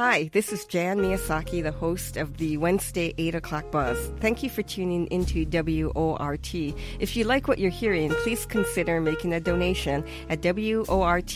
Hi, 0.00 0.30
this 0.32 0.50
is 0.50 0.64
Jan 0.64 0.96
Miyasaki, 0.96 1.62
the 1.62 1.72
host 1.72 2.16
of 2.16 2.38
the 2.38 2.56
Wednesday 2.56 3.12
8 3.18 3.34
o'clock 3.34 3.70
buzz. 3.70 3.98
Thank 4.18 4.42
you 4.42 4.48
for 4.48 4.62
tuning 4.62 5.06
into 5.08 5.44
WORT. 5.44 6.54
If 6.98 7.16
you 7.18 7.24
like 7.24 7.48
what 7.48 7.58
you're 7.58 7.70
hearing, 7.70 8.08
please 8.22 8.46
consider 8.46 9.02
making 9.02 9.34
a 9.34 9.40
donation 9.40 10.02
at 10.30 10.40
wortfm.org 10.40 11.26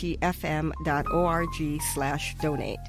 slash 1.93 2.35
donate. 2.41 2.79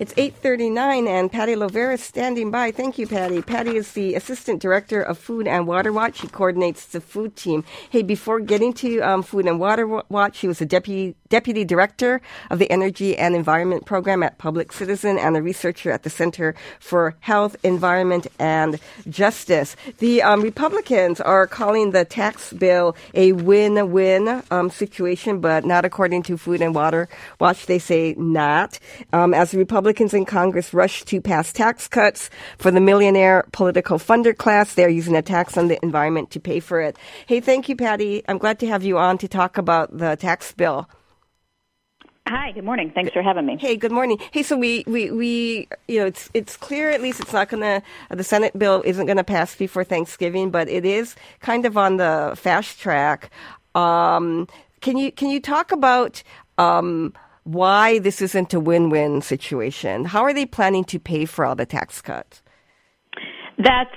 It's 0.00 0.12
8:39 0.14 1.06
and 1.06 1.30
Patty 1.30 1.54
Lovera 1.54 1.94
is 1.94 2.02
standing 2.02 2.50
by. 2.50 2.72
Thank 2.72 2.98
you, 2.98 3.06
Patty. 3.06 3.40
Patty 3.42 3.76
is 3.76 3.92
the 3.92 4.16
assistant 4.16 4.60
director 4.60 5.00
of 5.00 5.16
Food 5.18 5.46
and 5.46 5.68
Water 5.68 5.92
Watch. 5.92 6.20
She 6.20 6.26
coordinates 6.26 6.86
the 6.86 7.00
food 7.00 7.36
team. 7.36 7.62
Hey, 7.90 8.02
before 8.02 8.40
getting 8.40 8.72
to 8.74 8.98
um, 9.02 9.22
Food 9.22 9.46
and 9.46 9.60
Water 9.60 9.86
Watch, 10.08 10.34
she 10.34 10.48
was 10.48 10.60
a 10.60 10.66
deputy 10.66 11.14
deputy 11.34 11.64
director 11.64 12.20
of 12.52 12.60
the 12.60 12.70
Energy 12.70 13.18
and 13.18 13.34
Environment 13.34 13.84
Program 13.84 14.22
at 14.22 14.38
Public 14.38 14.70
Citizen 14.70 15.18
and 15.18 15.36
a 15.36 15.42
researcher 15.42 15.90
at 15.90 16.04
the 16.04 16.10
Center 16.10 16.54
for 16.78 17.16
Health, 17.18 17.56
Environment, 17.64 18.28
and 18.38 18.78
Justice. 19.08 19.74
The 19.98 20.22
um, 20.22 20.42
Republicans 20.42 21.20
are 21.20 21.48
calling 21.48 21.90
the 21.90 22.04
tax 22.04 22.52
bill 22.52 22.94
a 23.14 23.32
win-win 23.32 24.44
um, 24.52 24.70
situation, 24.70 25.40
but 25.40 25.64
not 25.64 25.84
according 25.84 26.22
to 26.28 26.36
Food 26.36 26.60
and 26.60 26.72
Water 26.72 27.08
Watch. 27.40 27.66
They 27.66 27.80
say 27.80 28.14
not. 28.16 28.78
Um, 29.12 29.34
as 29.34 29.54
Republicans 29.54 30.14
in 30.14 30.26
Congress 30.26 30.72
rush 30.72 31.02
to 31.06 31.20
pass 31.20 31.52
tax 31.52 31.88
cuts 31.88 32.30
for 32.58 32.70
the 32.70 32.80
millionaire 32.80 33.44
political 33.50 33.98
funder 33.98 34.36
class. 34.36 34.74
They're 34.74 34.88
using 34.88 35.16
a 35.16 35.22
tax 35.22 35.58
on 35.58 35.66
the 35.66 35.82
environment 35.82 36.30
to 36.30 36.38
pay 36.38 36.60
for 36.60 36.80
it. 36.80 36.96
Hey, 37.26 37.40
thank 37.40 37.68
you, 37.68 37.74
Patty. 37.74 38.22
I'm 38.28 38.38
glad 38.38 38.60
to 38.60 38.68
have 38.68 38.84
you 38.84 38.98
on 38.98 39.18
to 39.18 39.26
talk 39.26 39.58
about 39.58 39.98
the 39.98 40.14
tax 40.14 40.52
bill. 40.52 40.88
Hi, 42.26 42.52
good 42.52 42.64
morning. 42.64 42.90
Thanks 42.94 43.12
for 43.12 43.22
having 43.22 43.44
me. 43.44 43.58
Hey, 43.60 43.76
good 43.76 43.92
morning. 43.92 44.18
Hey, 44.30 44.42
so 44.42 44.56
we, 44.56 44.82
we, 44.86 45.10
we 45.10 45.68
you 45.88 46.00
know, 46.00 46.06
it's 46.06 46.30
it's 46.32 46.56
clear 46.56 46.88
at 46.88 47.02
least 47.02 47.20
it's 47.20 47.34
not 47.34 47.50
going 47.50 47.62
to 47.62 47.82
the 48.16 48.24
Senate 48.24 48.58
bill 48.58 48.82
isn't 48.86 49.04
going 49.04 49.18
to 49.18 49.24
pass 49.24 49.54
before 49.54 49.84
Thanksgiving, 49.84 50.50
but 50.50 50.66
it 50.66 50.86
is 50.86 51.16
kind 51.40 51.66
of 51.66 51.76
on 51.76 51.98
the 51.98 52.32
fast 52.34 52.80
track. 52.80 53.30
Um, 53.74 54.48
can 54.80 54.96
you 54.96 55.12
can 55.12 55.28
you 55.28 55.38
talk 55.38 55.70
about 55.70 56.22
um, 56.56 57.12
why 57.42 57.98
this 57.98 58.22
isn't 58.22 58.54
a 58.54 58.60
win-win 58.60 59.20
situation. 59.20 60.06
How 60.06 60.22
are 60.22 60.32
they 60.32 60.46
planning 60.46 60.84
to 60.84 60.98
pay 60.98 61.26
for 61.26 61.44
all 61.44 61.54
the 61.54 61.66
tax 61.66 62.00
cuts? 62.00 62.42
That's 63.58 63.94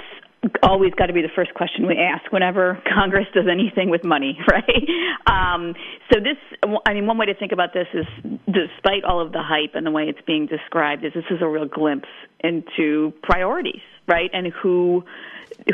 always 0.63 0.93
got 0.93 1.07
to 1.07 1.13
be 1.13 1.21
the 1.21 1.33
first 1.35 1.53
question 1.53 1.87
we 1.87 1.97
ask 1.97 2.31
whenever 2.31 2.81
Congress 2.93 3.25
does 3.33 3.45
anything 3.51 3.89
with 3.89 4.03
money, 4.03 4.37
right? 4.51 4.87
Um, 5.25 5.73
so 6.11 6.19
this, 6.19 6.37
I 6.85 6.93
mean, 6.93 7.05
one 7.05 7.17
way 7.17 7.25
to 7.25 7.35
think 7.35 7.51
about 7.51 7.73
this 7.73 7.87
is, 7.93 8.05
despite 8.45 9.03
all 9.03 9.21
of 9.21 9.31
the 9.31 9.41
hype 9.41 9.75
and 9.75 9.85
the 9.85 9.91
way 9.91 10.03
it's 10.03 10.21
being 10.25 10.45
described, 10.45 11.05
is 11.05 11.13
this 11.13 11.25
is 11.31 11.41
a 11.41 11.47
real 11.47 11.67
glimpse 11.67 12.09
into 12.41 13.13
priorities, 13.23 13.81
right? 14.07 14.29
And 14.33 14.47
who 14.47 15.03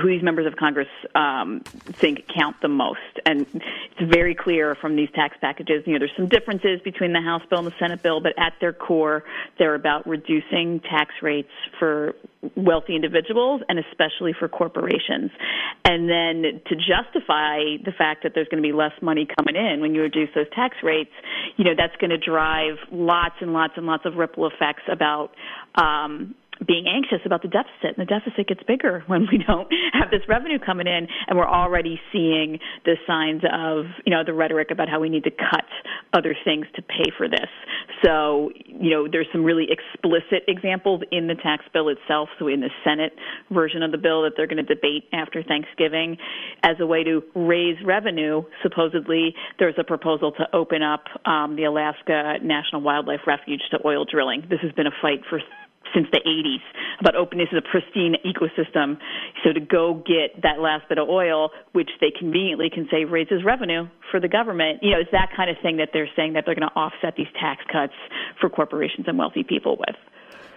who 0.01 0.07
these 0.07 0.23
members 0.23 0.47
of 0.47 0.55
Congress 0.55 0.87
um, 1.13 1.61
think 1.85 2.25
count 2.33 2.55
the 2.61 2.67
most. 2.67 2.99
And 3.25 3.45
it's 3.53 4.11
very 4.11 4.33
clear 4.33 4.75
from 4.75 4.95
these 4.95 5.09
tax 5.13 5.37
packages. 5.39 5.83
You 5.85 5.93
know, 5.93 5.99
there's 5.99 6.15
some 6.15 6.29
differences 6.29 6.79
between 6.83 7.13
the 7.13 7.21
House 7.21 7.41
bill 7.49 7.59
and 7.59 7.67
the 7.67 7.75
Senate 7.79 8.01
bill, 8.01 8.19
but 8.21 8.33
at 8.37 8.53
their 8.59 8.73
core, 8.73 9.23
they're 9.59 9.75
about 9.75 10.07
reducing 10.07 10.79
tax 10.79 11.11
rates 11.21 11.51
for 11.79 12.15
wealthy 12.55 12.95
individuals 12.95 13.61
and 13.69 13.79
especially 13.79 14.33
for 14.37 14.47
corporations. 14.47 15.31
And 15.85 16.09
then 16.09 16.61
to 16.67 16.75
justify 16.75 17.77
the 17.83 17.93
fact 17.97 18.23
that 18.23 18.33
there's 18.33 18.47
going 18.47 18.61
to 18.61 18.67
be 18.67 18.73
less 18.73 18.93
money 19.01 19.27
coming 19.37 19.55
in 19.55 19.81
when 19.81 19.93
you 19.93 20.01
reduce 20.01 20.29
those 20.33 20.49
tax 20.55 20.77
rates, 20.83 21.11
you 21.57 21.65
know, 21.65 21.73
that's 21.77 21.95
going 21.97 22.09
to 22.09 22.17
drive 22.17 22.77
lots 22.91 23.35
and 23.41 23.53
lots 23.53 23.73
and 23.77 23.85
lots 23.85 24.05
of 24.05 24.15
ripple 24.15 24.47
effects 24.47 24.83
about 24.91 25.31
um, 25.75 26.35
being 26.65 26.85
anxious 26.87 27.19
about 27.25 27.41
the 27.41 27.47
deficit, 27.47 27.97
and 27.97 27.99
the 27.99 28.05
deficit 28.05 28.47
gets 28.47 28.61
bigger 28.67 29.03
when 29.07 29.27
we 29.31 29.43
don't 29.45 29.67
have 29.93 30.11
this 30.11 30.21
revenue 30.27 30.59
coming 30.59 30.87
in, 30.87 31.07
and 31.27 31.37
we're 31.37 31.49
already 31.49 31.99
seeing 32.11 32.59
the 32.85 32.95
signs 33.07 33.41
of, 33.51 33.85
you 34.05 34.11
know, 34.11 34.23
the 34.25 34.33
rhetoric 34.33 34.69
about 34.71 34.89
how 34.89 34.99
we 34.99 35.09
need 35.09 35.23
to 35.23 35.31
cut 35.31 35.65
other 36.13 36.35
things 36.43 36.65
to 36.75 36.81
pay 36.81 37.09
for 37.17 37.27
this. 37.27 37.49
So, 38.03 38.51
you 38.65 38.89
know, 38.89 39.07
there's 39.11 39.27
some 39.31 39.43
really 39.43 39.67
explicit 39.69 40.43
examples 40.47 41.01
in 41.11 41.27
the 41.27 41.35
tax 41.35 41.63
bill 41.73 41.89
itself. 41.89 42.29
So, 42.39 42.47
in 42.47 42.61
the 42.61 42.69
Senate 42.83 43.13
version 43.51 43.83
of 43.83 43.91
the 43.91 43.97
bill 43.97 44.23
that 44.23 44.33
they're 44.35 44.47
going 44.47 44.63
to 44.63 44.75
debate 44.75 45.05
after 45.13 45.43
Thanksgiving, 45.43 46.17
as 46.63 46.75
a 46.79 46.85
way 46.85 47.03
to 47.03 47.23
raise 47.35 47.77
revenue, 47.85 48.43
supposedly 48.61 49.33
there's 49.59 49.75
a 49.77 49.83
proposal 49.83 50.31
to 50.33 50.43
open 50.53 50.81
up 50.81 51.05
um, 51.25 51.55
the 51.55 51.63
Alaska 51.63 52.35
National 52.41 52.81
Wildlife 52.81 53.21
Refuge 53.25 53.61
to 53.71 53.79
oil 53.85 54.05
drilling. 54.09 54.43
This 54.49 54.59
has 54.61 54.71
been 54.73 54.87
a 54.87 54.95
fight 55.01 55.21
for 55.29 55.39
since 55.93 56.07
the 56.11 56.19
80s 56.19 56.63
about 56.99 57.15
openness 57.15 57.49
as 57.51 57.59
a 57.59 57.61
pristine 57.61 58.15
ecosystem. 58.25 58.97
So 59.43 59.53
to 59.53 59.59
go 59.59 60.03
get 60.05 60.41
that 60.43 60.59
last 60.59 60.87
bit 60.89 60.97
of 60.97 61.09
oil, 61.09 61.49
which 61.73 61.89
they 62.01 62.11
conveniently 62.17 62.69
can 62.69 62.87
say 62.91 63.05
raises 63.05 63.43
revenue 63.43 63.87
for 64.11 64.19
the 64.19 64.27
government, 64.27 64.79
you 64.81 64.91
know, 64.91 64.99
it's 64.99 65.11
that 65.11 65.29
kind 65.35 65.49
of 65.49 65.57
thing 65.61 65.77
that 65.77 65.89
they're 65.93 66.09
saying 66.15 66.33
that 66.33 66.43
they're 66.45 66.55
going 66.55 66.67
to 66.67 66.75
offset 66.75 67.15
these 67.15 67.27
tax 67.39 67.63
cuts 67.71 67.93
for 68.39 68.49
corporations 68.49 69.07
and 69.07 69.17
wealthy 69.17 69.43
people 69.43 69.77
with. 69.77 69.95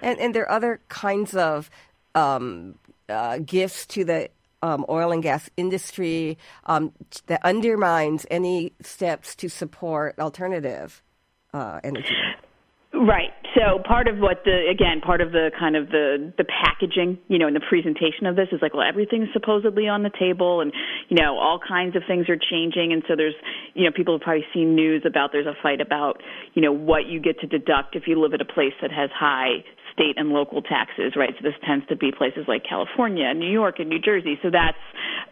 And, 0.03 0.19
and 0.19 0.35
there 0.35 0.43
are 0.43 0.53
other 0.53 0.81
kinds 0.89 1.35
of 1.35 1.71
um, 2.15 2.77
uh, 3.09 3.39
gifts 3.39 3.87
to 3.87 4.05
the 4.05 4.31
um, 4.63 4.85
oil 4.89 5.13
and 5.13 5.23
gas 5.23 5.49
industry 5.57 6.39
um, 6.65 6.93
that 7.27 7.41
undermines 7.45 8.27
any 8.31 8.73
steps 8.83 9.35
to 9.37 9.49
support 9.49 10.19
alternative 10.19 11.03
uh, 11.53 11.81
energy. 11.85 12.15
Right. 12.93 13.33
So 13.57 13.81
part 13.83 14.07
of 14.07 14.19
what 14.19 14.45
the 14.45 14.69
again 14.71 15.01
part 15.01 15.23
of 15.23 15.33
the 15.33 15.51
kind 15.59 15.77
of 15.77 15.89
the 15.89 16.33
the 16.37 16.45
packaging, 16.45 17.17
you 17.29 17.39
know, 17.39 17.47
and 17.47 17.57
the 17.57 17.65
presentation 17.67 18.27
of 18.27 18.37
this 18.37 18.49
is 18.53 18.61
like, 18.61 18.75
well, 18.75 18.87
everything's 18.87 19.33
supposedly 19.33 19.89
on 19.89 20.03
the 20.03 20.11
table, 20.13 20.61
and 20.61 20.73
you 21.09 21.17
know, 21.17 21.39
all 21.39 21.59
kinds 21.59 21.97
of 21.97 22.03
things 22.07 22.29
are 22.29 22.37
changing, 22.37 22.93
and 22.93 23.03
so 23.09 23.17
there's, 23.17 23.35
you 23.73 23.85
know, 23.85 23.91
people 23.97 24.15
have 24.15 24.21
probably 24.21 24.45
seen 24.53 24.75
news 24.75 25.03
about 25.07 25.31
there's 25.33 25.47
a 25.47 25.57
fight 25.63 25.81
about, 25.81 26.23
you 26.53 26.61
know, 26.61 26.73
what 26.73 27.07
you 27.07 27.19
get 27.19 27.41
to 27.41 27.47
deduct 27.47 27.97
if 27.97 28.05
you 28.07 28.21
live 28.21 28.35
at 28.35 28.43
a 28.43 28.45
place 28.45 28.77
that 28.83 28.93
has 28.93 29.09
high 29.15 29.65
state 29.95 30.19
and 30.19 30.29
local 30.29 30.61
taxes, 30.61 31.15
right? 31.17 31.33
So 31.39 31.43
this 31.43 31.57
tends 31.67 31.87
to 31.89 31.97
be 31.97 32.13
places 32.13 32.45
like 32.47 32.63
California, 32.69 33.33
New 33.33 33.51
York, 33.51 33.77
and 33.79 33.89
New 33.89 33.99
Jersey. 33.99 34.39
So 34.43 34.51
that's, 34.51 34.77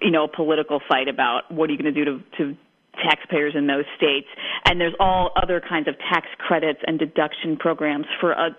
you 0.00 0.10
know, 0.10 0.24
a 0.24 0.28
political 0.28 0.80
fight 0.88 1.08
about 1.08 1.52
what 1.52 1.68
are 1.68 1.74
you 1.74 1.78
going 1.78 1.92
to 1.92 2.04
do 2.04 2.04
to 2.04 2.24
to 2.38 2.56
taxpayers 3.02 3.54
in 3.56 3.66
those 3.66 3.84
states. 3.96 4.28
And 4.64 4.80
there's 4.80 4.94
all 5.00 5.30
other 5.40 5.60
kinds 5.60 5.88
of 5.88 5.94
tax 5.98 6.26
credits 6.38 6.80
and 6.86 6.98
deduction 6.98 7.56
programs 7.56 8.06
for 8.20 8.32
a, 8.32 8.50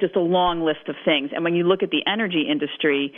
just 0.00 0.16
a 0.16 0.20
long 0.20 0.62
list 0.62 0.88
of 0.88 0.96
things. 1.04 1.30
And 1.34 1.44
when 1.44 1.54
you 1.54 1.64
look 1.64 1.82
at 1.82 1.90
the 1.90 2.02
energy 2.06 2.46
industry, 2.50 3.12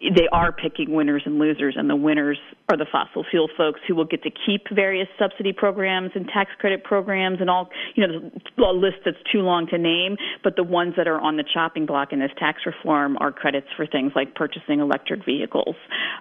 they 0.00 0.28
are 0.32 0.52
picking 0.52 0.92
winners 0.92 1.22
and 1.24 1.38
losers, 1.38 1.76
and 1.78 1.88
the 1.88 1.96
winners 1.96 2.38
are 2.68 2.76
the 2.76 2.84
fossil 2.90 3.24
fuel 3.30 3.48
folks 3.56 3.80
who 3.88 3.94
will 3.94 4.04
get 4.04 4.22
to 4.24 4.30
keep 4.30 4.62
various 4.70 5.08
subsidy 5.18 5.52
programs 5.52 6.10
and 6.14 6.26
tax 6.26 6.50
credit 6.58 6.84
programs 6.84 7.40
and 7.40 7.48
all, 7.48 7.70
you 7.94 8.06
know, 8.06 8.30
a 8.58 8.72
list 8.72 8.96
that's 9.04 9.16
too 9.32 9.38
long 9.38 9.66
to 9.68 9.78
name. 9.78 10.16
But 10.42 10.56
the 10.56 10.64
ones 10.64 10.94
that 10.96 11.06
are 11.06 11.20
on 11.20 11.36
the 11.36 11.44
chopping 11.44 11.86
block 11.86 12.12
in 12.12 12.18
this 12.18 12.32
tax 12.38 12.62
reform 12.66 13.16
are 13.18 13.32
credits 13.32 13.68
for 13.76 13.86
things 13.86 14.12
like 14.14 14.34
purchasing 14.34 14.80
electric 14.80 15.24
vehicles, 15.24 15.76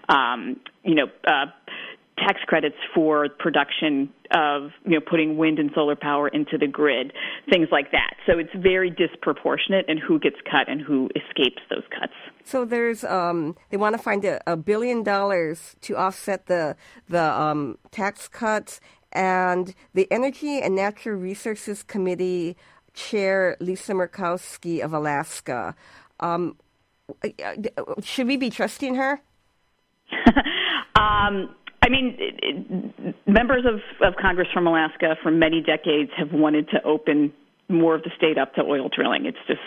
um, 0.07 0.59
you 0.83 0.95
know, 0.95 1.07
uh, 1.27 1.47
tax 2.25 2.41
credits 2.45 2.75
for 2.93 3.27
production 3.39 4.09
of 4.31 4.71
you 4.85 4.91
know 4.91 5.01
putting 5.01 5.37
wind 5.37 5.59
and 5.59 5.71
solar 5.75 5.95
power 5.95 6.27
into 6.27 6.57
the 6.57 6.67
grid, 6.67 7.13
things 7.49 7.67
like 7.71 7.91
that. 7.91 8.15
So 8.25 8.37
it's 8.37 8.53
very 8.55 8.89
disproportionate 8.89 9.85
in 9.87 9.97
who 9.97 10.19
gets 10.19 10.37
cut 10.49 10.69
and 10.69 10.81
who 10.81 11.09
escapes 11.15 11.61
those 11.69 11.83
cuts. 11.89 12.13
So 12.43 12.65
there's 12.65 13.03
um, 13.03 13.55
they 13.69 13.77
want 13.77 13.95
to 13.95 14.01
find 14.01 14.23
a, 14.25 14.41
a, 14.49 14.55
billion 14.55 15.03
dollars 15.03 15.75
to 15.81 15.97
offset 15.97 16.47
the 16.47 16.75
the 17.07 17.23
um, 17.23 17.77
tax 17.91 18.27
cuts, 18.27 18.79
and 19.11 19.73
the 19.93 20.11
Energy 20.11 20.59
and 20.59 20.75
Natural 20.75 21.15
Resources 21.15 21.83
Committee 21.83 22.57
Chair 22.93 23.57
Lisa 23.59 23.93
Murkowski 23.93 24.81
of 24.81 24.93
Alaska. 24.93 25.75
Um, 26.19 26.57
uh, 27.23 27.29
uh, 27.77 28.01
should 28.01 28.27
we 28.27 28.37
be 28.37 28.49
trusting 28.49 28.95
her? 28.95 29.21
um, 30.95 31.55
I 31.83 31.89
mean, 31.89 32.15
it, 32.17 32.39
it, 32.41 33.15
members 33.27 33.65
of, 33.65 33.81
of 34.07 34.15
Congress 34.15 34.47
from 34.53 34.67
Alaska 34.67 35.17
for 35.21 35.31
many 35.31 35.61
decades 35.61 36.11
have 36.17 36.31
wanted 36.31 36.69
to 36.69 36.81
open 36.83 37.33
more 37.67 37.95
of 37.95 38.03
the 38.03 38.11
state 38.15 38.37
up 38.37 38.53
to 38.55 38.61
oil 38.61 38.89
drilling. 38.93 39.25
It's 39.25 39.37
just 39.47 39.59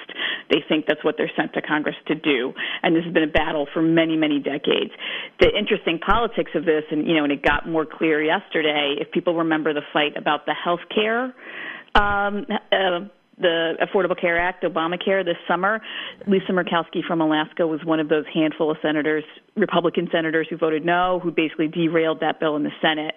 they 0.51 0.65
think 0.67 0.87
that's 0.87 1.05
what 1.05 1.17
they're 1.19 1.31
sent 1.37 1.53
to 1.55 1.63
Congress 1.63 1.97
to 2.07 2.15
do, 2.15 2.55
and 2.83 2.97
this 2.97 3.05
has 3.05 3.13
been 3.13 3.25
a 3.25 3.33
battle 3.33 3.67
for 3.73 3.83
many, 3.83 4.17
many 4.17 4.39
decades. 4.39 4.93
The 5.41 5.49
interesting 5.53 5.99
politics 5.99 6.53
of 6.55 6.65
this, 6.65 6.85
and 6.91 7.07
you 7.07 7.15
know, 7.15 7.25
and 7.25 7.33
it 7.33 7.43
got 7.43 7.69
more 7.69 7.85
clear 7.85 8.23
yesterday. 8.23 8.97
If 8.99 9.11
people 9.13 9.35
remember 9.37 9.75
the 9.75 9.83
fight 9.93 10.17
about 10.17 10.47
the 10.47 10.55
health 10.55 10.81
care 10.95 11.35
um, 11.97 12.47
uh, 12.73 13.09
the 13.39 13.75
Affordable 13.83 14.19
Care 14.19 14.39
Act, 14.41 14.65
Obamacare, 14.65 15.25
this 15.25 15.37
summer. 15.47 15.81
Lisa 16.27 16.53
Murkowski 16.53 17.01
from 17.07 17.21
Alaska 17.21 17.67
was 17.67 17.81
one 17.85 18.01
of 18.01 18.09
those 18.09 18.25
handful 18.33 18.71
of 18.71 18.79
senators, 18.81 19.25
Republican 19.57 20.09
senators, 20.11 20.47
who 20.49 20.57
voted 20.57 20.85
no, 20.85 21.21
who 21.23 21.31
basically 21.31 21.69
derailed 21.69 22.21
that 22.21 22.41
bill 22.41 22.57
in 22.57 22.63
the 22.63 22.71
Senate. 22.81 23.15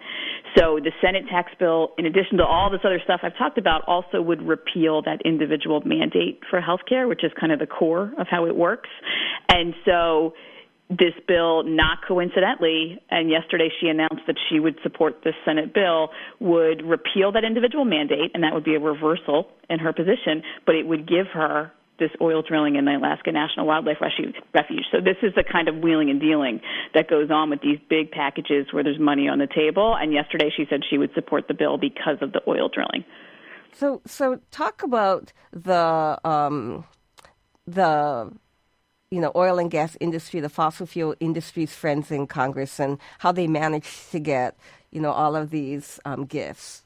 So 0.58 0.80
the 0.84 0.92
Senate 1.02 1.26
tax 1.30 1.52
bill, 1.60 1.94
in 1.98 2.06
addition 2.06 2.38
to 2.38 2.46
all 2.46 2.70
this 2.70 2.82
other 2.84 3.00
stuff 3.04 3.22
I've 3.24 3.38
talked 3.38 3.58
about, 3.58 3.84
also 3.88 4.22
would 4.22 4.42
repeal 4.42 5.02
that 5.04 5.22
individual 5.24 5.82
mandate 5.86 6.42
for 6.50 6.60
health 6.60 6.82
care, 6.88 7.08
which 7.08 7.24
is 7.24 7.32
kind 7.40 7.52
of 7.52 7.60
the 7.60 7.68
core 7.68 8.12
of 8.18 8.28
how 8.30 8.46
it 8.46 8.56
works. 8.56 8.90
And 9.48 9.74
so 9.86 10.34
this 10.90 11.14
bill, 11.28 11.64
not 11.64 12.00
coincidentally, 12.08 13.00
and 13.12 13.30
yesterday 13.30 13.70
she 13.80 13.88
announced 13.88 14.24
that 14.26 14.38
she 14.50 14.60
would 14.60 14.76
support 14.82 15.22
this 15.24 15.36
Senate 15.46 15.74
bill, 15.74 16.10
would 16.40 16.84
repeal 16.84 17.32
that 17.32 17.44
individual 17.44 17.86
mandate, 17.86 18.32
and 18.34 18.44
that 18.44 18.54
would 18.54 18.64
be 18.64 18.74
a 18.74 18.80
reversal 18.80 19.48
in 19.70 19.78
her 19.78 19.94
position, 19.94 20.42
but 20.66 20.74
it 20.74 20.88
would 20.88 21.08
give 21.08 21.28
her 21.32 21.72
this 22.00 22.10
oil 22.22 22.42
drilling 22.42 22.76
in 22.76 22.86
the 22.86 22.96
Alaska 22.96 23.32
National 23.32 23.68
Wildlife 23.68 23.98
Refuge. 24.02 24.86
So 24.92 25.00
this 25.00 25.18
is 25.22 25.34
the 25.36 25.44
kind 25.44 25.68
of 25.68 25.76
wheeling 25.78 26.10
and 26.10 26.20
dealing 26.20 26.62
that 26.96 27.10
goes 27.10 27.30
on 27.30 27.50
with 27.50 27.62
these 27.62 27.78
big 27.90 28.10
packages 28.10 28.68
where 28.72 28.84
there's 28.84 29.00
money 29.00 29.28
on 29.28 29.38
the 29.38 29.48
table. 29.48 29.96
And 30.00 30.14
yesterday 30.14 30.50
she 30.56 30.66
said 30.70 30.80
she 30.90 30.98
would 30.98 31.14
support 31.14 31.48
the 31.48 31.54
bill 31.54 31.78
because 31.78 32.18
of 32.22 32.32
the 32.32 32.42
oil 32.48 32.70
drilling. 32.70 33.04
So, 33.74 34.02
so 34.06 34.40
talk 34.50 34.82
about 34.82 35.34
the 35.52 36.18
um, 36.24 36.86
the 37.68 38.32
you 39.12 39.20
know, 39.20 39.32
oil 39.36 39.58
and 39.58 39.72
gas 39.72 39.98
industry, 40.00 40.40
the 40.40 40.50
fossil 40.50 40.86
fuel 40.86 41.16
industry's 41.20 41.74
friends 41.74 42.12
in 42.12 42.28
Congress, 42.28 42.80
and 42.80 43.00
how 43.18 43.32
they 43.32 43.48
managed 43.48 44.12
to 44.12 44.20
get, 44.20 44.56
you 44.92 45.02
know, 45.02 45.12
all 45.12 45.36
of 45.36 45.50
these 45.50 46.00
um, 46.06 46.26
gifts. 46.26 46.84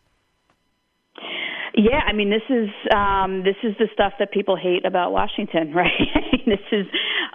Yeah, 1.75 2.01
I 2.07 2.13
mean, 2.13 2.29
this 2.29 2.43
is 2.49 2.69
um, 2.95 3.43
this 3.43 3.55
is 3.63 3.75
the 3.77 3.87
stuff 3.93 4.13
that 4.19 4.31
people 4.31 4.55
hate 4.55 4.85
about 4.85 5.11
Washington, 5.11 5.73
right? 5.75 5.89
this 6.45 6.59
is 6.71 6.85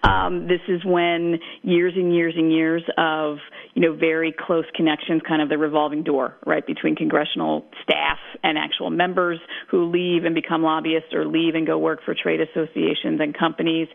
um, 0.05 0.47
this 0.47 0.61
is 0.69 0.85
when 0.85 1.39
years 1.63 1.93
and 1.95 2.15
years 2.15 2.35
and 2.37 2.51
years 2.51 2.83
of 2.97 3.39
you 3.75 3.83
know 3.83 3.95
very 3.95 4.35
close 4.39 4.65
connections, 4.75 5.23
kind 5.27 5.43
of 5.43 5.49
the 5.49 5.59
revolving 5.59 6.03
door, 6.03 6.37
right, 6.47 6.67
between 6.67 6.97
congressional 6.97 7.65
staff 7.83 8.19
and 8.43 8.59
actual 8.59 8.91
members 8.91 9.39
who 9.71 9.91
leave 9.91 10.25
and 10.25 10.35
become 10.35 10.63
lobbyists 10.63 11.13
or 11.13 11.27
leave 11.27 11.55
and 11.55 11.67
go 11.67 11.79
work 11.79 12.01
for 12.05 12.15
trade 12.15 12.41
associations 12.41 13.21
and 13.21 13.37
companies, 13.37 13.89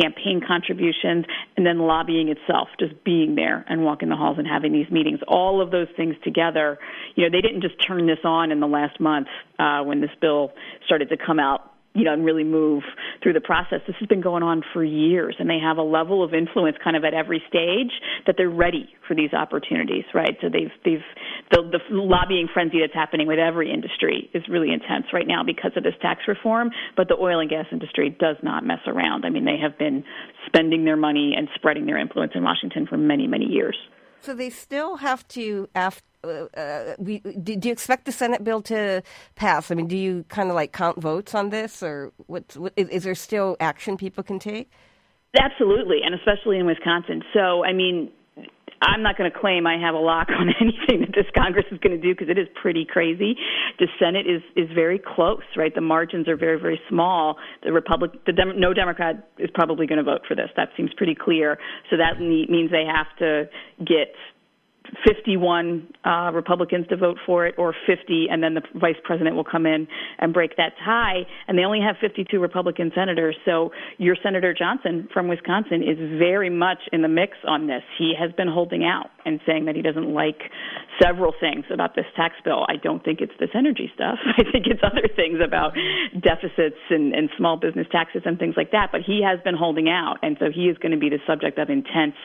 campaign 0.00 0.40
contributions, 0.46 1.24
and 1.56 1.66
then 1.66 1.78
lobbying 1.78 2.28
itself, 2.28 2.68
just 2.78 2.92
being 3.04 3.34
there 3.34 3.64
and 3.68 3.84
walking 3.84 4.08
the 4.08 4.16
halls 4.16 4.38
and 4.38 4.46
having 4.46 4.72
these 4.72 4.90
meetings. 4.90 5.20
All 5.28 5.60
of 5.60 5.70
those 5.70 5.88
things 5.96 6.14
together, 6.24 6.78
you 7.14 7.24
know, 7.24 7.30
they 7.30 7.40
didn't 7.40 7.62
just 7.62 7.74
turn 7.86 8.06
this 8.06 8.18
on 8.24 8.50
in 8.50 8.60
the 8.60 8.66
last 8.66 9.00
month 9.00 9.28
uh, 9.58 9.82
when 9.82 10.00
this 10.00 10.10
bill 10.20 10.52
started 10.86 11.08
to 11.10 11.16
come 11.16 11.38
out 11.38 11.73
you 11.94 12.04
know, 12.04 12.12
and 12.12 12.24
really 12.24 12.44
move 12.44 12.82
through 13.22 13.32
the 13.32 13.40
process. 13.40 13.80
This 13.86 13.96
has 14.00 14.08
been 14.08 14.20
going 14.20 14.42
on 14.42 14.62
for 14.72 14.84
years, 14.84 15.36
and 15.38 15.48
they 15.48 15.58
have 15.62 15.78
a 15.78 15.82
level 15.82 16.24
of 16.24 16.34
influence 16.34 16.76
kind 16.82 16.96
of 16.96 17.04
at 17.04 17.14
every 17.14 17.42
stage 17.48 17.92
that 18.26 18.34
they're 18.36 18.50
ready 18.50 18.88
for 19.06 19.14
these 19.14 19.32
opportunities, 19.32 20.04
right? 20.12 20.36
So 20.42 20.48
they've 20.48 20.72
they've 20.84 21.04
the, 21.50 21.62
the 21.70 21.78
lobbying 21.90 22.48
frenzy 22.52 22.80
that's 22.80 22.94
happening 22.94 23.26
with 23.26 23.38
every 23.38 23.72
industry 23.72 24.28
is 24.34 24.42
really 24.48 24.72
intense 24.72 25.06
right 25.12 25.26
now 25.26 25.42
because 25.44 25.72
of 25.76 25.84
this 25.84 25.94
tax 26.02 26.22
reform. 26.26 26.70
But 26.96 27.08
the 27.08 27.16
oil 27.16 27.40
and 27.40 27.48
gas 27.48 27.66
industry 27.70 28.10
does 28.18 28.36
not 28.42 28.64
mess 28.66 28.80
around. 28.86 29.24
I 29.24 29.30
mean, 29.30 29.44
they 29.44 29.58
have 29.62 29.78
been 29.78 30.04
spending 30.46 30.84
their 30.84 30.96
money 30.96 31.34
and 31.36 31.48
spreading 31.54 31.86
their 31.86 31.98
influence 31.98 32.32
in 32.34 32.42
Washington 32.42 32.86
for 32.86 32.96
many 32.96 33.26
many 33.26 33.46
years. 33.46 33.76
So 34.20 34.34
they 34.34 34.50
still 34.50 34.96
have 34.96 35.26
to 35.28 35.68
after 35.74 36.02
uh, 36.24 36.94
we, 36.98 37.18
do, 37.20 37.56
do, 37.56 37.68
you 37.68 37.72
expect 37.72 38.04
the 38.04 38.12
Senate 38.12 38.44
bill 38.44 38.62
to 38.62 39.02
pass? 39.34 39.70
I 39.70 39.74
mean, 39.74 39.86
do 39.86 39.96
you 39.96 40.24
kind 40.28 40.48
of 40.48 40.54
like 40.54 40.72
count 40.72 41.00
votes 41.00 41.34
on 41.34 41.50
this, 41.50 41.82
or 41.82 42.12
what 42.26 42.56
is, 42.76 42.88
is 42.88 43.04
there 43.04 43.14
still 43.14 43.56
action 43.60 43.96
people 43.96 44.22
can 44.24 44.38
take? 44.38 44.70
Absolutely, 45.40 45.98
and 46.04 46.14
especially 46.14 46.58
in 46.58 46.66
Wisconsin. 46.66 47.22
So, 47.32 47.64
I 47.64 47.72
mean, 47.72 48.10
I'm 48.82 49.02
not 49.02 49.16
going 49.16 49.30
to 49.30 49.36
claim 49.36 49.66
I 49.66 49.78
have 49.78 49.94
a 49.94 49.98
lock 49.98 50.28
on 50.28 50.48
anything 50.60 51.00
that 51.00 51.14
this 51.14 51.26
Congress 51.36 51.64
is 51.70 51.78
going 51.78 51.96
to 51.96 52.02
do 52.02 52.14
because 52.14 52.28
it 52.28 52.38
is 52.38 52.48
pretty 52.60 52.84
crazy. 52.84 53.36
The 53.78 53.88
Senate 53.98 54.26
is 54.26 54.42
is 54.56 54.68
very 54.74 54.98
close, 54.98 55.42
right? 55.56 55.74
The 55.74 55.80
margins 55.80 56.28
are 56.28 56.36
very 56.36 56.60
very 56.60 56.80
small. 56.88 57.36
The 57.62 57.72
Republic, 57.72 58.12
the 58.26 58.32
Dem- 58.32 58.60
no 58.60 58.74
Democrat 58.74 59.28
is 59.38 59.50
probably 59.54 59.86
going 59.86 59.98
to 59.98 60.04
vote 60.04 60.22
for 60.28 60.34
this. 60.34 60.50
That 60.56 60.68
seems 60.76 60.90
pretty 60.96 61.14
clear. 61.14 61.58
So 61.90 61.96
that 61.96 62.20
means 62.20 62.70
they 62.70 62.84
have 62.84 63.06
to 63.18 63.48
get 63.78 64.14
51 65.06 65.92
uh, 66.04 66.30
Republicans 66.32 66.86
to 66.88 66.96
vote 66.96 67.18
for 67.24 67.46
it, 67.46 67.54
or 67.58 67.74
50, 67.86 68.26
and 68.30 68.42
then 68.42 68.54
the 68.54 68.62
vice 68.74 68.96
president 69.02 69.36
will 69.36 69.44
come 69.44 69.66
in 69.66 69.86
and 70.18 70.32
break 70.32 70.56
that 70.56 70.72
tie. 70.84 71.22
And 71.48 71.58
they 71.58 71.64
only 71.64 71.80
have 71.80 71.96
52 72.00 72.38
Republican 72.38 72.92
senators. 72.94 73.36
So 73.44 73.70
your 73.98 74.16
Senator 74.22 74.54
Johnson 74.54 75.08
from 75.12 75.28
Wisconsin 75.28 75.82
is 75.82 75.98
very 76.18 76.50
much 76.50 76.78
in 76.92 77.02
the 77.02 77.08
mix 77.08 77.36
on 77.46 77.66
this. 77.66 77.82
He 77.98 78.12
has 78.18 78.30
been 78.32 78.48
holding 78.48 78.84
out 78.84 79.10
and 79.24 79.40
saying 79.46 79.64
that 79.64 79.74
he 79.74 79.82
doesn't 79.82 80.12
like 80.12 80.50
several 81.02 81.32
things 81.40 81.64
about 81.72 81.94
this 81.96 82.04
tax 82.16 82.34
bill. 82.44 82.66
I 82.68 82.76
don't 82.76 83.02
think 83.04 83.20
it's 83.20 83.32
this 83.40 83.50
energy 83.54 83.90
stuff. 83.94 84.18
I 84.38 84.42
think 84.42 84.66
it's 84.66 84.82
other 84.82 85.08
things 85.16 85.38
about 85.44 85.72
deficits 86.20 86.78
and, 86.90 87.14
and 87.14 87.30
small 87.36 87.56
business 87.56 87.86
taxes 87.90 88.22
and 88.24 88.38
things 88.38 88.54
like 88.56 88.70
that. 88.72 88.90
But 88.92 89.00
he 89.06 89.22
has 89.24 89.40
been 89.42 89.56
holding 89.56 89.88
out, 89.88 90.16
and 90.22 90.36
so 90.38 90.46
he 90.54 90.68
is 90.68 90.78
going 90.78 90.92
to 90.92 90.98
be 90.98 91.08
the 91.08 91.20
subject 91.26 91.58
of 91.58 91.70
intense 91.70 92.16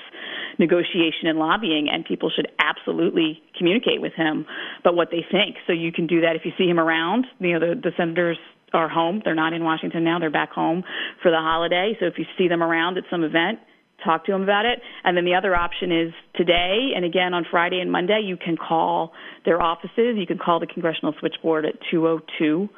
negotiation 0.58 1.28
and 1.28 1.40
lobbying, 1.40 1.88
and 1.92 2.04
people 2.06 2.30
should 2.30 2.48
absolutely 2.60 3.42
communicate 3.58 4.02
with 4.02 4.14
him 4.14 4.46
about 4.82 4.96
what 4.96 5.10
they 5.12 5.26
think. 5.32 5.58
So 5.66 5.74
you 5.74 5.92
can 5.92 6.08
do 6.08 6.22
that 6.22 6.36
if 6.36 6.44
you 6.46 6.52
see 6.58 6.68
him 6.68 6.80
around. 6.80 7.26
You 7.40 7.58
know, 7.58 7.60
the, 7.60 7.82
the 7.82 7.92
senators 7.98 8.38
are 8.74 8.90
home. 8.90 9.22
They're 9.24 9.36
not 9.36 9.54
in 9.54 9.64
Washington 9.64 10.04
now. 10.04 10.20
They're 10.20 10.30
back 10.30 10.52
home 10.52 10.84
for 11.24 11.32
the 11.32 11.38
holiday. 11.38 11.94
So 12.00 12.06
if 12.06 12.14
you 12.18 12.26
see 12.38 12.48
them 12.48 12.62
around 12.62 12.98
at 12.98 13.04
some 13.10 13.24
event, 13.24 13.60
talk 14.04 14.26
to 14.26 14.32
them 14.32 14.44
about 14.44 14.66
it. 14.66 14.80
And 15.04 15.18
then 15.18 15.26
the 15.26 15.36
other 15.36 15.56
option 15.56 15.92
is 15.92 16.14
today 16.36 16.92
and 16.96 17.06
again 17.06 17.34
on 17.34 17.46
Friday 17.50 17.80
and 17.80 17.92
Monday, 17.92 18.22
you 18.24 18.38
can 18.38 18.58
call 18.58 19.14
their 19.46 19.62
offices. 19.62 20.16
You 20.16 20.28
can 20.28 20.38
call 20.38 20.60
the 20.60 20.68
Congressional 20.68 21.14
Switchboard 21.20 21.66
at 21.66 21.74
202 21.92 22.70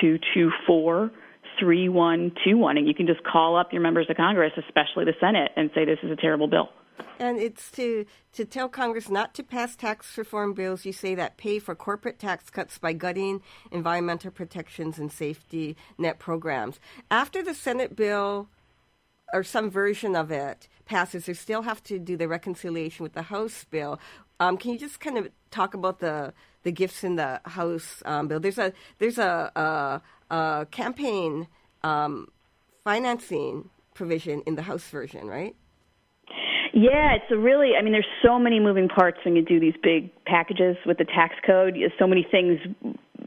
224 0.00 1.10
3121. 1.58 2.76
And 2.78 2.88
you 2.88 2.94
can 2.94 3.06
just 3.06 3.22
call 3.24 3.56
up 3.56 3.72
your 3.72 3.82
members 3.82 4.06
of 4.08 4.16
Congress, 4.16 4.52
especially 4.56 5.04
the 5.04 5.14
Senate, 5.20 5.50
and 5.56 5.70
say, 5.74 5.84
this 5.84 5.98
is 6.02 6.10
a 6.10 6.16
terrible 6.16 6.48
bill. 6.48 6.68
And 7.18 7.38
it's 7.38 7.70
to, 7.72 8.04
to 8.32 8.44
tell 8.44 8.68
Congress 8.68 9.08
not 9.08 9.34
to 9.34 9.42
pass 9.42 9.76
tax 9.76 10.18
reform 10.18 10.54
bills, 10.54 10.84
you 10.84 10.92
say, 10.92 11.14
that 11.14 11.36
pay 11.36 11.58
for 11.58 11.74
corporate 11.74 12.18
tax 12.18 12.50
cuts 12.50 12.78
by 12.78 12.92
gutting 12.92 13.42
environmental 13.70 14.30
protections 14.30 14.98
and 14.98 15.12
safety 15.12 15.76
net 15.98 16.18
programs. 16.18 16.80
After 17.10 17.42
the 17.42 17.54
Senate 17.54 17.94
bill 17.94 18.48
or 19.32 19.44
some 19.44 19.70
version 19.70 20.16
of 20.16 20.30
it 20.30 20.68
passes, 20.84 21.26
they 21.26 21.34
still 21.34 21.62
have 21.62 21.82
to 21.84 21.98
do 21.98 22.16
the 22.16 22.28
reconciliation 22.28 23.02
with 23.02 23.12
the 23.12 23.22
House 23.22 23.64
bill. 23.70 24.00
Um, 24.40 24.56
can 24.56 24.72
you 24.72 24.78
just 24.78 24.98
kind 24.98 25.16
of 25.16 25.28
talk 25.50 25.74
about 25.74 26.00
the 26.00 26.32
the 26.64 26.72
gifts 26.72 27.02
in 27.04 27.16
the 27.16 27.40
House 27.44 28.02
um, 28.04 28.28
bill? 28.28 28.40
There's 28.40 28.58
a 28.58 28.72
there's 28.98 29.18
a, 29.18 29.52
a, 30.30 30.34
a 30.34 30.66
campaign 30.70 31.46
um, 31.82 32.28
financing 32.84 33.70
provision 33.94 34.42
in 34.46 34.56
the 34.56 34.62
House 34.62 34.88
version, 34.88 35.28
right? 35.28 35.54
Yeah, 36.74 37.14
it's 37.14 37.30
a 37.30 37.36
really, 37.36 37.72
I 37.78 37.82
mean, 37.82 37.92
there's 37.92 38.06
so 38.24 38.38
many 38.38 38.58
moving 38.58 38.88
parts 38.88 39.18
when 39.24 39.36
you 39.36 39.44
do 39.44 39.60
these 39.60 39.74
big 39.82 40.10
packages 40.24 40.76
with 40.86 40.96
the 40.98 41.04
tax 41.04 41.34
code. 41.46 41.76
So 41.98 42.06
many 42.06 42.26
things 42.30 42.60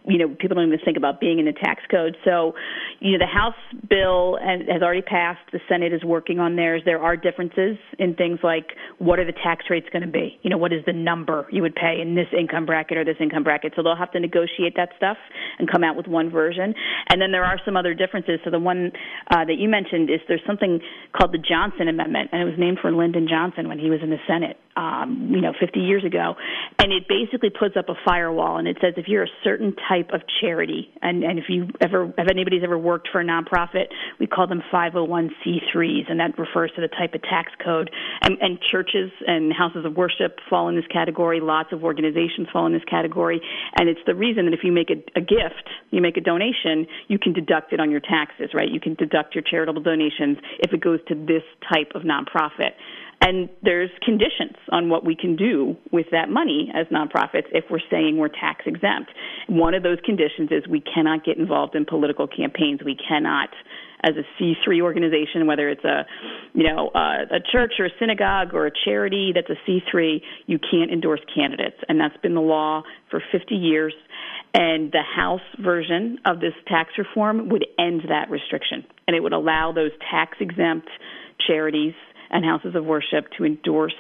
you 0.08 0.18
know 0.18 0.36
people 0.40 0.56
don't 0.56 0.68
even 0.68 0.80
think 0.84 0.98
about 0.98 1.20
being 1.20 1.40
in 1.40 1.46
the 1.46 1.54
tax 1.54 1.82
code. 1.90 2.18
So, 2.26 2.54
you 3.00 3.14
know, 3.14 3.20
the 3.20 3.32
House 3.32 3.58
bill 3.90 4.38
has 4.42 4.82
already 4.82 5.02
passed. 5.02 5.42
The 5.52 5.60
Senate 5.68 5.94
is 5.94 6.04
working 6.04 6.40
on 6.40 6.56
theirs. 6.56 6.82
There 6.86 7.02
are 7.02 7.18
differences 7.18 7.78
in 8.00 8.16
things 8.16 8.40
like 8.44 8.68
what 9.00 9.20
are 9.20 9.26
the 9.26 9.38
tax 9.44 9.66
rates 9.70 9.88
going 9.92 10.04
to 10.04 10.12
be? 10.12 10.40
You 10.42 10.50
know, 10.50 10.58
what 10.58 10.74
is 10.74 10.84
the 10.86 10.94
number 10.94 11.48
you 11.52 11.62
would 11.62 11.76
pay 11.76 12.00
in 12.02 12.16
this 12.16 12.28
income 12.38 12.66
bracket 12.66 12.98
or 12.98 13.06
this 13.06 13.18
income 13.20 13.44
bracket? 13.44 13.74
So 13.76 13.84
they'll 13.84 13.96
have 13.96 14.12
to 14.12 14.20
negotiate 14.20 14.76
that 14.78 14.90
stuff 14.98 15.18
and 15.60 15.70
come 15.70 15.84
out 15.84 15.96
with 15.96 16.08
one 16.08 16.30
version. 16.30 16.74
And 17.10 17.22
then 17.22 17.32
there 17.32 17.46
are 17.46 17.60
some 17.66 17.78
other 17.78 17.94
differences. 17.94 18.40
So 18.44 18.52
the 18.52 18.60
one 18.60 18.92
uh, 19.32 19.46
that 19.46 19.58
you 19.58 19.70
mentioned 19.70 20.10
is 20.10 20.20
there's 20.28 20.46
something 20.46 20.80
called 21.16 21.34
the 21.34 21.40
Johnson 21.42 21.88
Amendment, 21.88 22.30
and 22.32 22.42
it 22.42 22.46
was 22.46 22.56
named 22.58 22.80
for 22.82 22.92
Lyndon 22.92 23.28
Johnson 23.30 23.68
when 23.68 23.80
he 23.80 23.90
was 23.90 24.00
in 24.04 24.10
the 24.10 24.22
Senate 24.28 24.58
um, 24.76 25.30
you 25.32 25.42
know, 25.42 25.54
50 25.58 25.80
years 25.80 26.04
ago, 26.04 26.36
and 26.80 26.92
it 26.92 27.08
basically 27.08 27.50
puts 27.50 27.76
up 27.78 27.88
a 27.88 27.96
firewall, 28.06 28.58
and 28.58 28.68
it 28.68 28.78
says 28.82 28.94
if 28.98 29.08
you're 29.08 29.24
a 29.24 29.36
certain 29.44 29.74
type 29.88 29.95
of 30.14 30.22
charity, 30.42 30.90
and 31.02 31.24
and 31.24 31.40
if 31.40 31.46
you 31.50 31.68
ever, 31.82 32.14
if 32.18 32.30
anybody's 32.30 32.64
ever 32.64 32.78
worked 32.78 33.10
for 33.12 33.22
a 33.22 33.26
nonprofit, 33.26 33.88
we 34.20 34.28
call 34.28 34.48
them 34.48 34.62
501c3s, 34.72 36.10
and 36.10 36.20
that 36.20 36.38
refers 36.38 36.72
to 36.76 36.82
the 36.82 36.88
type 36.88 37.14
of 37.14 37.22
tax 37.22 37.52
code. 37.64 37.90
And, 38.22 38.38
and 38.42 38.60
churches 38.60 39.12
and 39.28 39.54
houses 39.54 39.86
of 39.86 39.96
worship 39.96 40.40
fall 40.50 40.70
in 40.70 40.76
this 40.76 40.88
category. 40.92 41.40
Lots 41.40 41.72
of 41.72 41.84
organizations 41.84 42.48
fall 42.52 42.66
in 42.66 42.74
this 42.74 42.84
category, 42.90 43.42
and 43.78 43.90
it's 43.90 44.00
the 44.06 44.16
reason 44.16 44.46
that 44.46 44.54
if 44.54 44.64
you 44.64 44.72
make 44.72 44.90
a, 44.90 45.20
a 45.20 45.22
gift, 45.22 45.70
you 45.92 46.02
make 46.02 46.18
a 46.18 46.22
donation, 46.22 46.88
you 47.08 47.20
can 47.20 47.34
deduct 47.34 47.74
it 47.74 47.80
on 47.80 47.92
your 47.92 48.02
taxes, 48.02 48.52
right? 48.54 48.70
You 48.70 48.80
can 48.80 48.96
deduct 48.96 49.36
your 49.36 49.44
charitable 49.44 49.82
donations 49.82 50.38
if 50.60 50.74
it 50.74 50.82
goes 50.82 51.00
to 51.08 51.16
this 51.16 51.44
type 51.72 51.92
of 51.96 52.04
nonprofit. 52.04 52.74
And 53.22 53.50
there's 53.64 53.90
conditions 54.04 54.56
on 54.72 54.90
what 54.90 55.04
we 55.04 55.16
can 55.16 55.36
do 55.36 55.76
with 55.92 56.08
that 56.12 56.30
money 56.30 56.72
as 56.76 56.86
nonprofits 56.88 57.48
if 57.52 57.66
we're 57.70 57.80
saying 57.90 58.18
we're 58.18 58.28
tax 58.30 58.64
exempt. 58.66 59.12
One 59.48 59.74
of 59.74 59.84
those 59.84 59.98
conditions 60.06 60.50
is 60.52 60.68
we 60.68 60.82
cannot 60.82 61.26
get 61.26 61.38
involved 61.38 61.76
in 61.76 61.86
political 61.86 62.28
campaigns. 62.28 62.82
We 62.84 62.96
cannot 62.96 63.50
as 64.04 64.14
a 64.18 64.44
C3 64.44 64.82
organization, 64.82 65.48
whether 65.48 65.70
it's 65.70 65.84
a, 65.84 66.06
you 66.54 66.64
know, 66.64 66.90
uh, 66.90 67.26
a 67.32 67.40
church 67.52 67.74
or 67.80 67.86
a 67.86 67.90
synagogue 68.00 68.54
or 68.54 68.68
a 68.68 68.72
charity 68.86 69.32
that's 69.34 69.50
a 69.50 69.70
C3, 69.70 70.22
you 70.46 70.60
can't 70.60 70.92
endorse 70.92 71.22
candidates, 71.34 71.78
and 71.90 72.00
that's 72.00 72.16
been 72.18 72.36
the 72.36 72.42
law 72.42 72.84
for 73.10 73.22
50 73.32 73.56
years. 73.56 73.94
And 74.54 74.92
the 74.92 75.02
House 75.02 75.42
version 75.60 76.20
of 76.26 76.40
this 76.40 76.54
tax 76.68 76.92
reform 76.98 77.50
would 77.50 77.66
end 77.80 78.04
that 78.10 78.30
restriction, 78.30 78.86
and 79.08 79.16
it 79.16 79.22
would 79.22 79.34
allow 79.34 79.72
those 79.72 79.92
tax 80.12 80.38
exempt 80.40 80.88
charities 81.48 81.94
and 82.30 82.46
houses 82.46 82.76
of 82.76 82.86
worship 82.86 83.28
to 83.38 83.46
endorse 83.46 83.94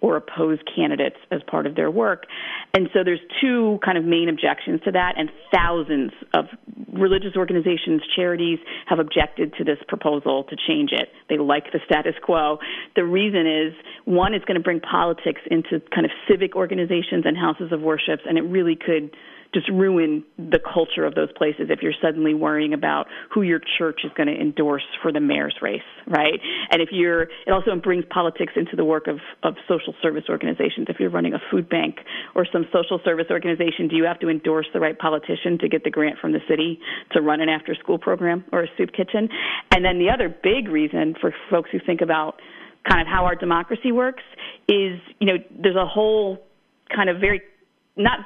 or 0.00 0.16
oppose 0.16 0.58
candidates 0.74 1.16
as 1.30 1.40
part 1.46 1.66
of 1.66 1.76
their 1.76 1.90
work. 1.90 2.24
And 2.72 2.88
so 2.94 3.00
there's 3.04 3.20
two 3.40 3.78
kind 3.84 3.98
of 3.98 4.04
main 4.04 4.28
objections 4.28 4.80
to 4.84 4.92
that, 4.92 5.14
and 5.18 5.30
thousands 5.52 6.12
of 6.32 6.46
religious 6.92 7.36
organizations, 7.36 8.00
charities 8.16 8.58
have 8.86 8.98
objected 8.98 9.52
to 9.58 9.64
this 9.64 9.78
proposal 9.88 10.44
to 10.44 10.56
change 10.56 10.92
it. 10.92 11.08
They 11.28 11.38
like 11.38 11.72
the 11.72 11.80
status 11.84 12.14
quo. 12.22 12.58
The 12.96 13.04
reason 13.04 13.46
is 13.46 13.74
one, 14.04 14.32
it's 14.32 14.44
going 14.44 14.56
to 14.56 14.62
bring 14.62 14.80
politics 14.80 15.42
into 15.50 15.80
kind 15.94 16.06
of 16.06 16.12
civic 16.28 16.56
organizations 16.56 17.24
and 17.26 17.36
houses 17.36 17.72
of 17.72 17.82
worship, 17.82 18.20
and 18.26 18.38
it 18.38 18.42
really 18.42 18.76
could 18.76 19.14
just 19.52 19.68
ruin 19.68 20.24
the 20.38 20.60
culture 20.60 21.04
of 21.04 21.14
those 21.14 21.30
places 21.32 21.66
if 21.70 21.80
you're 21.82 21.94
suddenly 22.00 22.34
worrying 22.34 22.72
about 22.72 23.06
who 23.32 23.42
your 23.42 23.60
church 23.78 24.00
is 24.04 24.12
going 24.16 24.28
to 24.28 24.34
endorse 24.34 24.84
for 25.02 25.12
the 25.12 25.20
mayor's 25.20 25.56
race, 25.60 25.82
right? 26.06 26.40
And 26.70 26.80
if 26.80 26.90
you're, 26.92 27.22
it 27.22 27.50
also 27.52 27.74
brings 27.76 28.04
politics 28.10 28.52
into 28.56 28.76
the 28.76 28.84
work 28.84 29.06
of, 29.06 29.18
of 29.42 29.54
social 29.66 29.94
service 30.02 30.24
organizations. 30.28 30.86
If 30.88 31.00
you're 31.00 31.10
running 31.10 31.34
a 31.34 31.40
food 31.50 31.68
bank 31.68 31.96
or 32.34 32.46
some 32.52 32.66
social 32.72 33.00
service 33.04 33.26
organization, 33.30 33.88
do 33.88 33.96
you 33.96 34.04
have 34.04 34.20
to 34.20 34.28
endorse 34.28 34.66
the 34.72 34.80
right 34.80 34.98
politician 34.98 35.58
to 35.58 35.68
get 35.68 35.84
the 35.84 35.90
grant 35.90 36.18
from 36.20 36.32
the 36.32 36.40
city 36.48 36.78
to 37.12 37.20
run 37.20 37.40
an 37.40 37.48
after 37.48 37.74
school 37.74 37.98
program 37.98 38.44
or 38.52 38.62
a 38.62 38.68
soup 38.78 38.90
kitchen? 38.92 39.28
And 39.72 39.84
then 39.84 39.98
the 39.98 40.10
other 40.10 40.28
big 40.28 40.68
reason 40.68 41.14
for 41.20 41.34
folks 41.50 41.70
who 41.72 41.78
think 41.84 42.00
about 42.00 42.40
kind 42.88 43.00
of 43.00 43.06
how 43.06 43.24
our 43.24 43.34
democracy 43.34 43.92
works 43.92 44.22
is, 44.68 45.00
you 45.18 45.26
know, 45.26 45.34
there's 45.50 45.76
a 45.76 45.86
whole 45.86 46.38
kind 46.94 47.10
of 47.10 47.20
very 47.20 47.42
not 48.02 48.20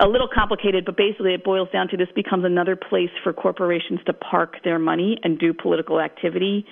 a 0.00 0.08
little 0.08 0.28
complicated, 0.32 0.84
but 0.84 0.96
basically 0.96 1.34
it 1.34 1.44
boils 1.44 1.68
down 1.72 1.88
to 1.88 1.96
this 1.96 2.08
becomes 2.14 2.44
another 2.44 2.76
place 2.76 3.10
for 3.22 3.32
corporations 3.32 4.00
to 4.06 4.12
park 4.12 4.56
their 4.64 4.78
money 4.78 5.18
and 5.22 5.38
do 5.38 5.52
political 5.52 6.00
activity 6.00 6.64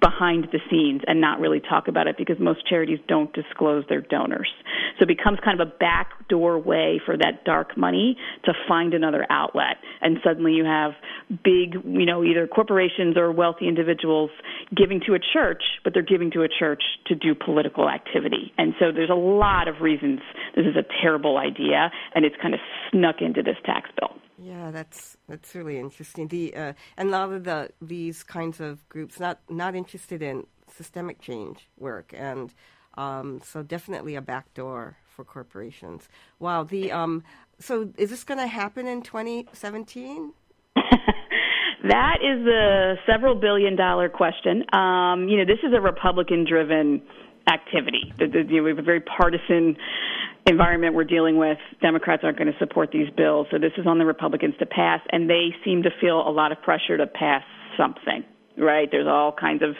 behind 0.00 0.48
the 0.52 0.60
scenes 0.70 1.02
and 1.06 1.20
not 1.20 1.40
really 1.40 1.60
talk 1.60 1.88
about 1.88 2.06
it 2.06 2.16
because 2.16 2.36
most 2.38 2.66
charities 2.68 2.98
don't 3.08 3.32
disclose 3.32 3.84
their 3.88 4.00
donors. 4.00 4.50
So 4.98 5.04
it 5.04 5.08
becomes 5.08 5.38
kind 5.44 5.60
of 5.60 5.68
a 5.68 5.70
backdoor 5.70 6.58
way 6.58 7.00
for 7.04 7.16
that 7.16 7.44
dark 7.44 7.76
money 7.76 8.16
to 8.44 8.52
find 8.66 8.94
another 8.94 9.26
outlet. 9.30 9.76
And 10.00 10.18
suddenly 10.24 10.52
you 10.52 10.64
have 10.64 10.92
big, 11.28 11.74
you 11.84 12.06
know, 12.06 12.24
either 12.24 12.46
corporations 12.46 13.16
or 13.16 13.32
wealthy 13.32 13.68
individuals 13.68 14.30
giving 14.74 15.00
to 15.06 15.14
a 15.14 15.18
church, 15.18 15.62
but 15.84 15.94
they're 15.94 16.02
giving 16.02 16.30
to 16.32 16.42
a 16.42 16.48
church 16.48 16.82
to 17.06 17.14
do 17.14 17.34
political 17.34 17.88
activity. 17.88 18.52
And 18.58 18.74
so 18.78 18.92
there's 18.92 19.10
a 19.10 19.14
lot 19.14 19.68
of 19.68 19.80
reasons 19.80 20.20
this 20.54 20.66
is 20.66 20.76
a 20.76 20.84
terrible 21.02 21.38
idea 21.38 21.90
and 22.14 22.24
it's 22.24 22.36
kind 22.40 22.54
of 22.54 22.60
snuck 22.90 23.16
into 23.20 23.42
this 23.42 23.56
tax 23.64 23.90
bill. 23.98 24.14
Yeah, 24.40 24.70
that's 24.70 25.16
that's 25.28 25.54
really 25.54 25.78
interesting. 25.78 26.28
The 26.28 26.54
uh, 26.54 26.72
and 26.96 27.08
a 27.08 27.12
lot 27.12 27.32
of 27.32 27.44
the 27.44 27.70
these 27.82 28.22
kinds 28.22 28.60
of 28.60 28.88
groups 28.88 29.18
not 29.18 29.40
not 29.50 29.74
interested 29.74 30.22
in 30.22 30.46
systemic 30.70 31.20
change 31.20 31.68
work, 31.76 32.14
and 32.16 32.54
um, 32.96 33.40
so 33.44 33.62
definitely 33.62 34.14
a 34.14 34.20
backdoor 34.20 34.96
for 35.18 35.24
corporations. 35.24 36.08
Wow. 36.38 36.62
The 36.62 36.92
um, 36.92 37.24
so 37.58 37.92
is 37.96 38.10
this 38.10 38.22
going 38.24 38.38
to 38.38 38.46
happen 38.46 38.86
in 38.86 39.02
2017? 39.02 40.32
that 40.76 42.18
is 42.22 42.46
a 42.46 42.94
several 43.04 43.34
billion 43.34 43.74
dollar 43.74 44.08
question. 44.08 44.64
Um, 44.72 45.28
you 45.28 45.38
know, 45.38 45.44
this 45.44 45.58
is 45.64 45.72
a 45.76 45.80
Republican 45.80 46.46
driven 46.48 47.02
activity. 47.50 48.12
The, 48.18 48.26
the, 48.28 48.44
you 48.48 48.58
know, 48.58 48.62
we 48.62 48.70
have 48.70 48.78
a 48.78 48.82
very 48.82 49.00
partisan 49.00 49.76
environment 50.48 50.94
we're 50.94 51.04
dealing 51.04 51.36
with. 51.36 51.58
Democrats 51.80 52.22
aren't 52.24 52.38
going 52.38 52.52
to 52.52 52.58
support 52.58 52.90
these 52.92 53.08
bills, 53.16 53.46
so 53.50 53.58
this 53.58 53.72
is 53.76 53.86
on 53.86 53.98
the 53.98 54.04
Republicans 54.04 54.54
to 54.58 54.66
pass, 54.66 55.00
and 55.10 55.28
they 55.28 55.48
seem 55.64 55.82
to 55.82 55.90
feel 56.00 56.20
a 56.26 56.30
lot 56.30 56.52
of 56.52 56.60
pressure 56.62 56.96
to 56.96 57.06
pass 57.06 57.42
something. 57.76 58.24
Right? 58.56 58.88
There's 58.90 59.06
all 59.06 59.32
kinds 59.32 59.62
of 59.62 59.76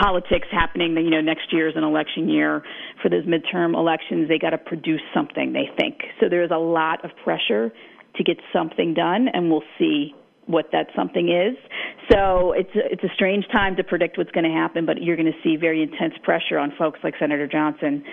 politics 0.00 0.46
happening. 0.52 0.96
You 0.96 1.10
know, 1.10 1.20
next 1.20 1.52
year 1.52 1.68
is 1.68 1.74
an 1.76 1.82
election 1.82 2.28
year 2.28 2.62
for 3.02 3.08
those 3.08 3.24
midterm 3.24 3.74
elections. 3.74 4.28
They 4.28 4.38
got 4.38 4.50
to 4.50 4.58
produce 4.58 5.02
something. 5.12 5.52
They 5.52 5.68
think 5.78 5.98
so. 6.20 6.28
There's 6.28 6.52
a 6.52 6.58
lot 6.58 7.04
of 7.04 7.10
pressure 7.24 7.72
to 8.16 8.24
get 8.24 8.36
something 8.52 8.94
done, 8.94 9.28
and 9.32 9.50
we'll 9.50 9.66
see 9.78 10.14
what 10.46 10.66
that 10.72 10.86
something 10.96 11.28
is. 11.30 11.56
So 12.10 12.52
it's 12.52 12.74
a, 12.74 12.92
it's 12.92 13.04
a 13.04 13.14
strange 13.14 13.46
time 13.52 13.76
to 13.76 13.84
predict 13.84 14.18
what's 14.18 14.32
going 14.32 14.44
to 14.44 14.50
happen, 14.50 14.84
but 14.84 15.00
you're 15.00 15.16
going 15.16 15.30
to 15.30 15.38
see 15.44 15.56
very 15.56 15.82
intense 15.82 16.14
pressure 16.24 16.58
on 16.58 16.72
folks 16.76 16.98
like 17.04 17.14
Senator 17.20 17.46
Johnson 17.46 18.04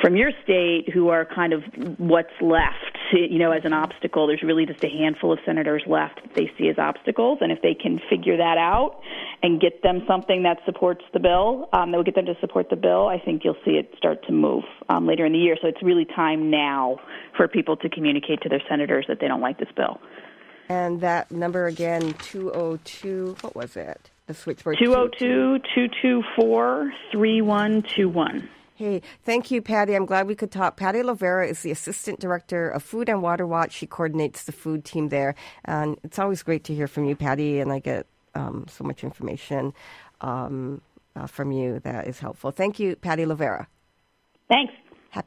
from 0.00 0.16
your 0.16 0.30
state 0.42 0.88
who 0.92 1.08
are 1.08 1.24
kind 1.24 1.52
of 1.52 1.62
what's 1.98 2.32
left, 2.40 2.98
you 3.12 3.38
know, 3.38 3.52
as 3.52 3.64
an 3.64 3.72
obstacle. 3.72 4.26
There's 4.26 4.42
really 4.42 4.66
just 4.66 4.82
a 4.84 4.88
handful 4.88 5.32
of 5.32 5.38
senators 5.46 5.82
left 5.86 6.20
that 6.22 6.34
they 6.34 6.50
see 6.58 6.68
as 6.68 6.78
obstacles, 6.78 7.38
and 7.40 7.52
if 7.52 7.62
they 7.62 7.74
can 7.74 8.00
figure 8.10 8.36
that 8.36 8.58
out 8.58 9.00
and 9.42 9.60
get 9.60 9.82
them 9.82 10.02
something 10.06 10.42
that 10.44 10.58
supports 10.64 11.04
the 11.12 11.20
bill, 11.20 11.68
um, 11.72 11.90
that 11.90 11.96
will 11.96 12.04
get 12.04 12.14
them 12.14 12.26
to 12.26 12.34
support 12.40 12.70
the 12.70 12.76
bill, 12.76 13.08
I 13.08 13.18
think 13.18 13.42
you'll 13.44 13.56
see 13.64 13.72
it 13.72 13.92
start 13.96 14.24
to 14.26 14.32
move 14.32 14.64
um, 14.88 15.06
later 15.06 15.24
in 15.24 15.32
the 15.32 15.38
year. 15.38 15.56
So 15.60 15.68
it's 15.68 15.82
really 15.82 16.04
time 16.04 16.50
now 16.50 16.98
for 17.36 17.48
people 17.48 17.76
to 17.78 17.88
communicate 17.88 18.40
to 18.42 18.48
their 18.48 18.62
senators 18.68 19.04
that 19.08 19.18
they 19.20 19.28
don't 19.28 19.40
like 19.40 19.58
this 19.58 19.68
bill. 19.76 20.00
And 20.68 21.00
that 21.02 21.30
number 21.30 21.66
again, 21.66 22.14
202, 22.14 23.36
what 23.42 23.54
was 23.54 23.76
it? 23.76 24.10
The 24.26 24.34
switchboard. 24.34 24.78
202 24.78 25.58
224 25.74 26.92
3121. 27.12 28.48
Hey, 28.76 29.02
thank 29.22 29.52
you, 29.52 29.62
Patty. 29.62 29.94
I'm 29.94 30.04
glad 30.04 30.26
we 30.26 30.34
could 30.34 30.50
talk. 30.50 30.76
Patty 30.76 30.98
Lovera 30.98 31.48
is 31.48 31.62
the 31.62 31.70
Assistant 31.70 32.18
Director 32.18 32.68
of 32.68 32.82
Food 32.82 33.08
and 33.08 33.22
Water 33.22 33.46
Watch. 33.46 33.72
She 33.72 33.86
coordinates 33.86 34.42
the 34.42 34.52
food 34.52 34.84
team 34.84 35.10
there. 35.10 35.36
And 35.64 35.96
it's 36.02 36.18
always 36.18 36.42
great 36.42 36.64
to 36.64 36.74
hear 36.74 36.88
from 36.88 37.04
you, 37.04 37.14
Patty, 37.14 37.60
and 37.60 37.72
I 37.72 37.78
get 37.78 38.08
um, 38.34 38.66
so 38.68 38.82
much 38.82 39.04
information 39.04 39.72
um, 40.22 40.80
uh, 41.14 41.28
from 41.28 41.52
you 41.52 41.78
that 41.84 42.08
is 42.08 42.18
helpful. 42.18 42.50
Thank 42.50 42.80
you, 42.80 42.96
Patty 42.96 43.24
Lovera. 43.24 43.66
Thanks. 44.48 44.72